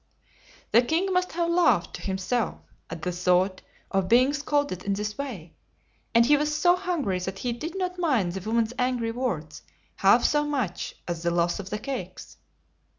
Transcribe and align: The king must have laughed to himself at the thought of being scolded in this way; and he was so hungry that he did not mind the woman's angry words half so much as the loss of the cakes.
The 0.71 0.81
king 0.81 1.13
must 1.13 1.33
have 1.33 1.47
laughed 1.51 1.93
to 1.97 2.01
himself 2.01 2.57
at 2.89 3.03
the 3.03 3.11
thought 3.11 3.61
of 3.91 4.07
being 4.09 4.33
scolded 4.33 4.81
in 4.83 4.93
this 4.93 5.15
way; 5.15 5.53
and 6.15 6.25
he 6.25 6.37
was 6.37 6.57
so 6.57 6.75
hungry 6.75 7.19
that 7.19 7.37
he 7.37 7.53
did 7.53 7.77
not 7.77 7.99
mind 7.99 8.31
the 8.33 8.49
woman's 8.49 8.73
angry 8.79 9.11
words 9.11 9.61
half 9.97 10.23
so 10.23 10.43
much 10.43 10.95
as 11.07 11.21
the 11.21 11.29
loss 11.29 11.59
of 11.59 11.69
the 11.69 11.77
cakes. 11.77 12.37